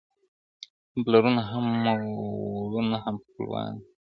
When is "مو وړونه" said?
1.81-2.97